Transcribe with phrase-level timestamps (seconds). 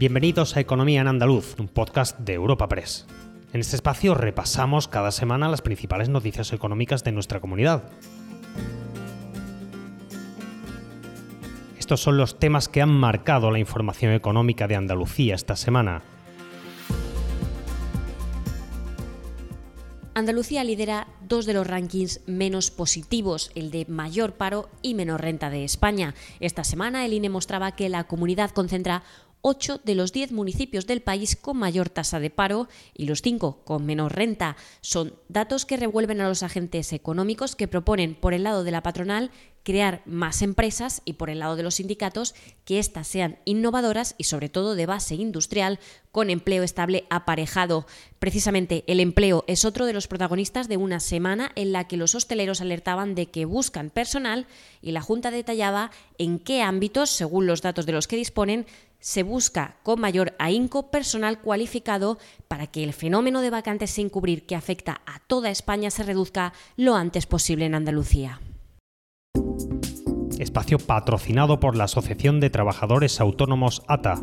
[0.00, 3.06] Bienvenidos a Economía en Andaluz, un podcast de Europa Press.
[3.52, 7.82] En este espacio repasamos cada semana las principales noticias económicas de nuestra comunidad.
[11.78, 16.00] Estos son los temas que han marcado la información económica de Andalucía esta semana.
[20.14, 25.50] Andalucía lidera dos de los rankings menos positivos, el de mayor paro y menor renta
[25.50, 26.14] de España.
[26.40, 29.02] Esta semana el INE mostraba que la comunidad concentra
[29.42, 33.62] 8 de los 10 municipios del país con mayor tasa de paro y los 5
[33.64, 34.56] con menor renta.
[34.80, 38.82] Son datos que revuelven a los agentes económicos que proponen, por el lado de la
[38.82, 39.30] patronal,
[39.62, 42.34] crear más empresas y por el lado de los sindicatos
[42.64, 45.78] que éstas sean innovadoras y sobre todo de base industrial
[46.12, 47.86] con empleo estable aparejado.
[48.18, 52.14] Precisamente el empleo es otro de los protagonistas de una semana en la que los
[52.14, 54.46] hosteleros alertaban de que buscan personal
[54.80, 58.66] y la Junta detallaba en qué ámbitos, según los datos de los que disponen,
[59.00, 62.18] se busca con mayor ahínco personal cualificado
[62.48, 66.52] para que el fenómeno de vacantes sin cubrir que afecta a toda España se reduzca
[66.76, 68.40] lo antes posible en Andalucía.
[70.38, 74.22] Espacio patrocinado por la Asociación de Trabajadores Autónomos ATA.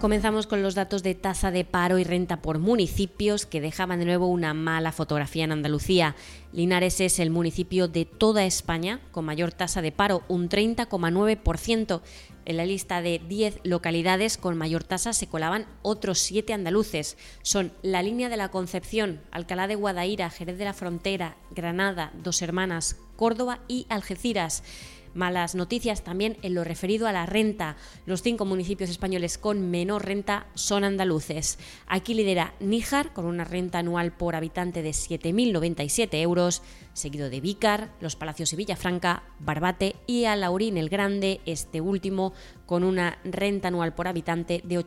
[0.00, 4.04] Comenzamos con los datos de tasa de paro y renta por municipios que dejaban de
[4.04, 6.14] nuevo una mala fotografía en Andalucía.
[6.52, 12.00] Linares es el municipio de toda España con mayor tasa de paro, un 30,9%.
[12.44, 17.18] En la lista de 10 localidades con mayor tasa se colaban otros 7 andaluces.
[17.42, 22.40] Son La Línea de la Concepción, Alcalá de Guadaira, Jerez de la Frontera, Granada, Dos
[22.40, 24.62] Hermanas, Córdoba y Algeciras.
[25.14, 27.76] Malas noticias también en lo referido a la renta.
[28.06, 31.58] Los cinco municipios españoles con menor renta son andaluces.
[31.86, 37.90] Aquí lidera Níjar con una renta anual por habitante de 7.097 euros, seguido de Vícar,
[38.00, 42.32] Los Palacios y Villafranca, Barbate y Alaurín el Grande, este último
[42.66, 44.78] con una renta anual por habitante de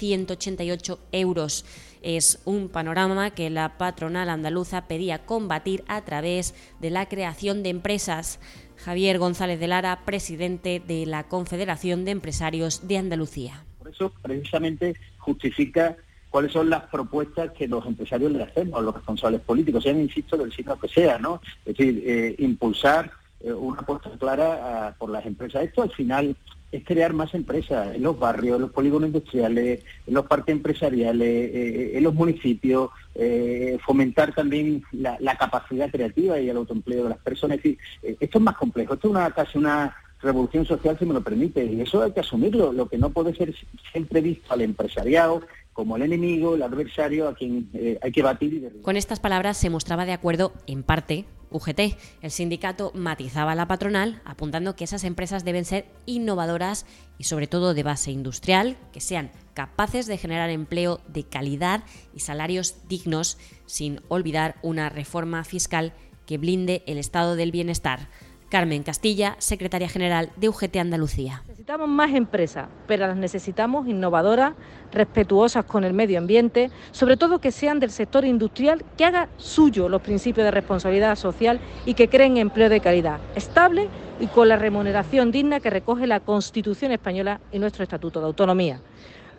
[0.00, 1.64] 8.188 euros.
[2.02, 7.70] Es un panorama que la patronal andaluza pedía combatir a través de la creación de
[7.70, 8.40] empresas.
[8.76, 13.64] Javier González de Lara, presidente de la Confederación de Empresarios de Andalucía.
[13.78, 15.96] Por eso, precisamente, justifica
[16.30, 20.38] cuáles son las propuestas que los empresarios le hacemos a los responsables políticos, sean, insisto,
[20.38, 21.42] del signo que sea, ¿no?
[21.66, 23.10] Es decir, eh, impulsar
[23.40, 25.64] eh, una apuesta clara ah, por las empresas.
[25.64, 26.36] Esto al final
[26.72, 31.28] es crear más empresas en los barrios, en los polígonos industriales, en los parques empresariales,
[31.28, 37.10] eh, eh, en los municipios, eh, fomentar también la, capacidad creativa y el autoempleo de
[37.10, 37.56] las personas.
[37.56, 41.22] Decir, esto es más complejo, esto es una, casi una revolución social, si me lo
[41.22, 42.72] permite, y eso hay que asumirlo.
[42.72, 43.54] Lo que no puede ser
[43.90, 45.42] siempre visto al empresariado
[45.72, 47.70] como el enemigo, el adversario a quien
[48.02, 48.82] hay que batir y derribar.
[48.82, 51.96] Con estas palabras se mostraba de acuerdo, en parte, UGT.
[52.22, 56.86] El sindicato matizaba a la patronal apuntando que esas empresas deben ser innovadoras
[57.18, 61.84] y sobre todo de base industrial, que sean capaces de generar empleo de calidad
[62.14, 65.92] y salarios dignos, sin olvidar una reforma fiscal
[66.26, 68.08] que blinde el estado del bienestar.
[68.50, 71.42] Carmen Castilla, secretaria general de UGT Andalucía.
[71.46, 74.54] Necesitamos más empresas, pero las necesitamos innovadoras,
[74.92, 79.88] respetuosas con el medio ambiente, sobre todo que sean del sector industrial, que haga suyo
[79.88, 83.88] los principios de responsabilidad social y que creen empleo de calidad, estable
[84.18, 88.80] y con la remuneración digna que recoge la Constitución española y nuestro Estatuto de Autonomía.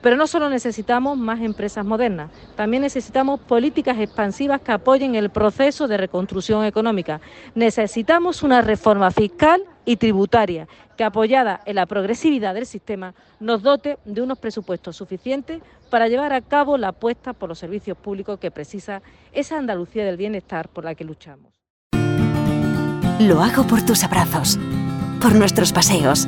[0.01, 5.87] Pero no solo necesitamos más empresas modernas, también necesitamos políticas expansivas que apoyen el proceso
[5.87, 7.21] de reconstrucción económica.
[7.53, 10.67] Necesitamos una reforma fiscal y tributaria
[10.97, 16.33] que, apoyada en la progresividad del sistema, nos dote de unos presupuestos suficientes para llevar
[16.33, 19.01] a cabo la apuesta por los servicios públicos que precisa
[19.31, 21.51] esa Andalucía del bienestar por la que luchamos.
[23.19, 24.57] Lo hago por tus abrazos,
[25.21, 26.27] por nuestros paseos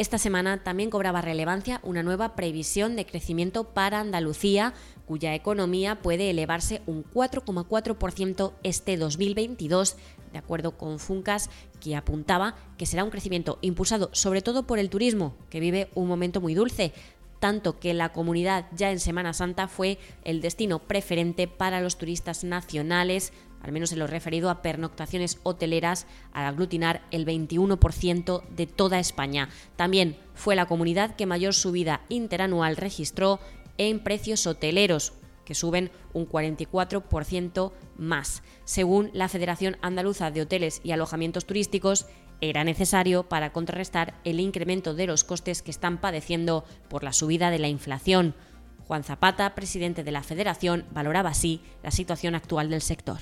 [0.00, 4.72] Esta semana también cobraba relevancia una nueva previsión de crecimiento para Andalucía,
[5.04, 9.96] cuya economía puede elevarse un 4,4% este 2022,
[10.32, 11.50] de acuerdo con Funcas,
[11.80, 16.08] que apuntaba que será un crecimiento impulsado sobre todo por el turismo, que vive un
[16.08, 16.94] momento muy dulce,
[17.38, 22.42] tanto que la comunidad ya en Semana Santa fue el destino preferente para los turistas
[22.42, 28.98] nacionales, al menos en lo referido a pernoctaciones hoteleras, al aglutinar el 21% de toda
[28.98, 29.48] España.
[29.76, 33.40] También fue la comunidad que mayor subida interanual registró
[33.78, 35.12] en precios hoteleros,
[35.44, 38.42] que suben un 44% más.
[38.64, 42.06] Según la Federación Andaluza de Hoteles y Alojamientos Turísticos,
[42.40, 47.50] era necesario para contrarrestar el incremento de los costes que están padeciendo por la subida
[47.50, 48.34] de la inflación.
[48.86, 53.18] Juan Zapata, presidente de la Federación, valoraba así la situación actual del sector.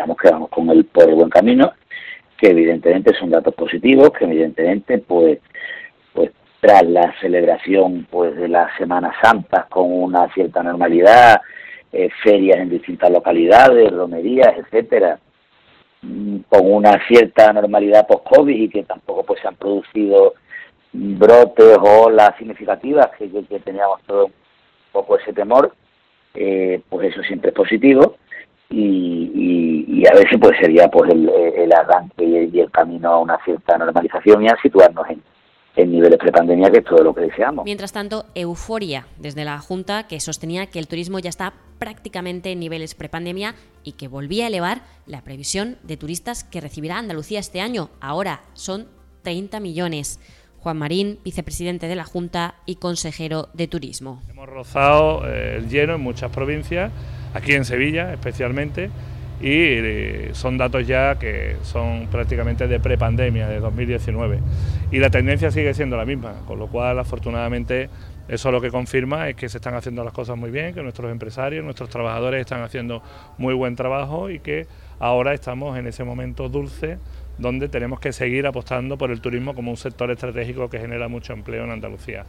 [0.00, 1.72] Consideramos que vamos con el, por el buen camino,
[2.38, 5.38] que evidentemente son datos positivos, que evidentemente pues
[6.14, 6.30] pues
[6.60, 11.40] tras la celebración pues de las Semanas Santas con una cierta normalidad,
[11.92, 15.18] eh, ferias en distintas localidades, romerías, etcétera,
[16.02, 20.34] mm, con una cierta normalidad post-COVID y que tampoco pues se han producido
[20.92, 23.28] brotes o olas significativas que,
[23.64, 24.32] teníamos todo un
[24.92, 25.74] poco ese temor,
[26.34, 28.16] eh, pues eso siempre es positivo
[28.70, 33.20] y, y, a ver si pues sería pues el, el arranque y el camino a
[33.20, 35.22] una cierta normalización y a situarnos en,
[35.76, 37.64] en niveles prepandemia, que es todo lo que deseamos.
[37.64, 42.60] Mientras tanto, euforia desde la Junta, que sostenía que el turismo ya está prácticamente en
[42.60, 47.60] niveles prepandemia y que volvía a elevar la previsión de turistas que recibirá Andalucía este
[47.60, 47.90] año.
[48.00, 48.86] Ahora son
[49.22, 50.20] 30 millones.
[50.58, 54.20] Juan Marín, vicepresidente de la Junta y consejero de Turismo.
[54.28, 56.92] Hemos rozado eh, el lleno en muchas provincias,
[57.34, 58.90] aquí en Sevilla especialmente,
[59.40, 64.38] y eh, son datos ya que son prácticamente de prepandemia, de 2019.
[64.92, 67.88] Y la tendencia sigue siendo la misma, con lo cual afortunadamente
[68.28, 71.10] eso lo que confirma es que se están haciendo las cosas muy bien, que nuestros
[71.10, 73.02] empresarios, nuestros trabajadores están haciendo
[73.38, 74.66] muy buen trabajo y que
[74.98, 76.98] ahora estamos en ese momento dulce
[77.38, 81.32] donde tenemos que seguir apostando por el turismo como un sector estratégico que genera mucho
[81.32, 82.26] empleo en Andalucía.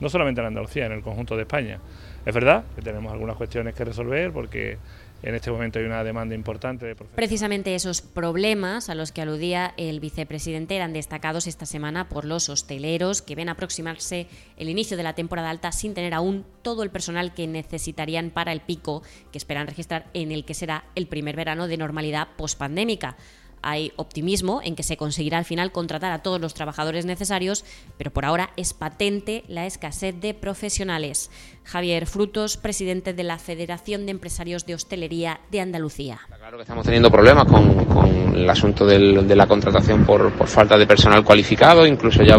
[0.00, 1.78] No solamente en Andalucía, en el conjunto de España.
[2.26, 4.78] Es verdad que tenemos algunas cuestiones que resolver porque
[5.24, 9.72] en este momento hay una demanda importante de Precisamente esos problemas a los que aludía
[9.78, 14.26] el vicepresidente eran destacados esta semana por los hosteleros que ven aproximarse
[14.58, 18.52] el inicio de la temporada alta sin tener aún todo el personal que necesitarían para
[18.52, 19.02] el pico
[19.32, 23.16] que esperan registrar en el que será el primer verano de normalidad pospandémica
[23.64, 27.64] hay optimismo en que se conseguirá al final contratar a todos los trabajadores necesarios,
[27.96, 31.30] pero por ahora es patente la escasez de profesionales.
[31.64, 36.20] Javier Frutos, presidente de la Federación de Empresarios de Hostelería de Andalucía.
[36.28, 41.24] claro que estamos teniendo problemas con, el asunto de la contratación por, falta de personal
[41.24, 42.36] cualificado, incluso ya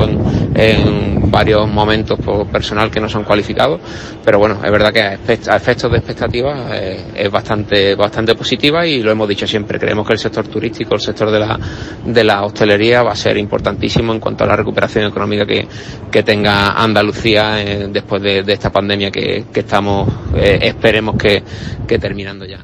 [0.56, 3.81] en, varios momentos por personal que no son cualificados,
[4.24, 9.02] pero bueno, es verdad que a, efectos de expectativas eh, es bastante, bastante positiva y
[9.02, 11.60] lo hemos dicho siempre, creemos que el sector turístico, el sector de la,
[12.06, 15.68] de la hostelería va a ser importantísimo en cuanto a la recuperación económica que,
[16.24, 21.44] tenga Andalucía eh, después de, esta pandemia que, estamos, eh, esperemos que,
[22.00, 22.63] terminando ya.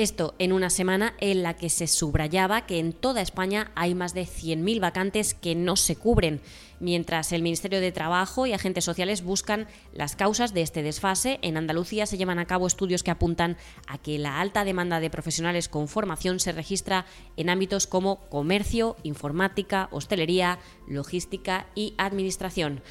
[0.00, 4.14] Esto en una semana en la que se subrayaba que en toda España hay más
[4.14, 6.40] de 100.000 vacantes que no se cubren,
[6.78, 11.38] mientras el Ministerio de Trabajo y agentes sociales buscan las causas de este desfase.
[11.42, 15.10] En Andalucía se llevan a cabo estudios que apuntan a que la alta demanda de
[15.10, 17.04] profesionales con formación se registra
[17.36, 22.82] en ámbitos como comercio, informática, hostelería, logística y administración.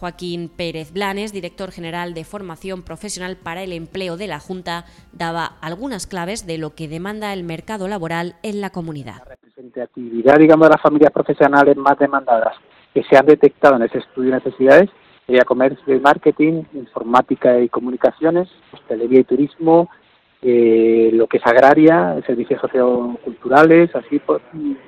[0.00, 5.44] Joaquín Pérez Blanes, director general de Formación Profesional para el Empleo de la Junta, daba
[5.60, 9.18] algunas claves de lo que demanda el mercado laboral en la comunidad.
[9.18, 12.56] La representatividad, digamos, de las familias profesionales más demandadas
[12.94, 14.88] que se han detectado en ese estudio de necesidades
[15.26, 19.90] sería comercio y marketing, informática y comunicaciones, hostelería y turismo,
[20.40, 24.18] eh, lo que es agraria, servicios socioculturales, así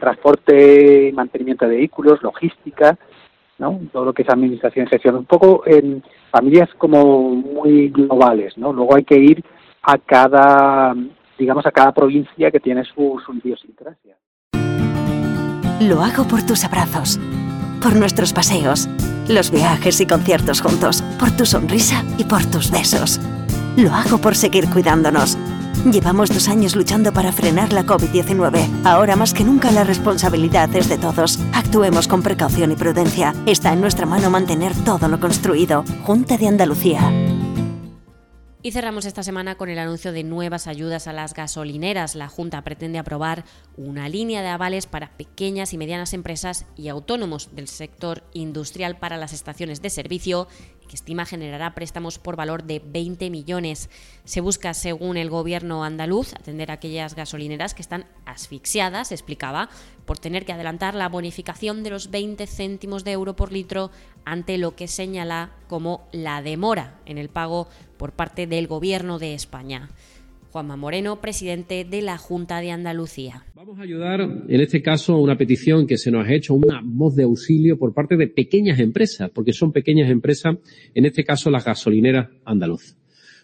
[0.01, 2.97] transporte y mantenimiento de vehículos, logística,
[3.93, 8.73] todo lo que es administración y gestión, un poco en familias como muy globales, ¿no?
[8.73, 9.45] Luego hay que ir
[9.83, 10.95] a cada,
[11.39, 14.17] digamos, a cada provincia que tiene su, su idiosincrasia.
[15.81, 17.19] Lo hago por tus abrazos,
[17.83, 18.89] por nuestros paseos,
[19.29, 23.21] los viajes y conciertos juntos, por tu sonrisa y por tus besos.
[23.77, 25.37] Lo hago por seguir cuidándonos
[25.91, 28.85] Llevamos dos años luchando para frenar la COVID-19.
[28.85, 31.39] Ahora más que nunca la responsabilidad es de todos.
[31.53, 33.35] Actuemos con precaución y prudencia.
[33.47, 35.85] Está en nuestra mano mantener todo lo construido.
[36.05, 37.13] Junta de Andalucía.
[38.65, 42.15] Y cerramos esta semana con el anuncio de nuevas ayudas a las gasolineras.
[42.15, 43.45] La Junta pretende aprobar
[43.77, 49.17] una línea de avales para pequeñas y medianas empresas y autónomos del sector industrial para
[49.17, 50.47] las estaciones de servicio
[50.97, 53.91] estima generará préstamos por valor de 20 millones.
[54.25, 59.69] Se busca, según el gobierno andaluz, atender a aquellas gasolineras que están asfixiadas, explicaba,
[60.05, 63.91] por tener que adelantar la bonificación de los 20 céntimos de euro por litro
[64.25, 69.35] ante lo que señala como la demora en el pago por parte del gobierno de
[69.35, 69.91] España.
[70.53, 73.43] Juanma Moreno, presidente de la Junta de Andalucía.
[73.55, 76.83] Vamos a ayudar, en este caso, a una petición que se nos ha hecho, una
[76.85, 80.59] voz de auxilio por parte de pequeñas empresas, porque son pequeñas empresas,
[80.95, 82.99] en este caso las gasolineras andaluzas.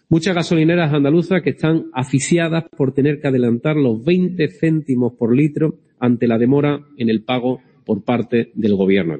[0.07, 5.79] Muchas gasolineras andaluzas que están asfixiadas por tener que adelantar los 20 céntimos por litro
[5.99, 9.17] ante la demora en el pago por parte del Gobierno.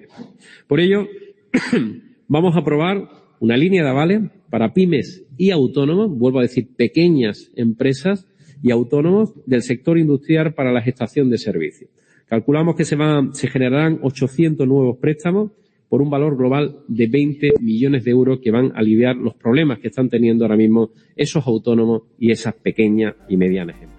[0.67, 1.07] Por ello,
[2.27, 7.51] vamos a aprobar una línea de avales para pymes y autónomos, vuelvo a decir pequeñas
[7.55, 8.27] empresas
[8.61, 11.89] y autónomos del sector industrial para la gestación de servicios.
[12.27, 15.51] Calculamos que se, van, se generarán 800 nuevos préstamos
[15.87, 19.79] por un valor global de 20 millones de euros que van a aliviar los problemas
[19.79, 23.98] que están teniendo ahora mismo esos autónomos y esas pequeñas y medianas empresas.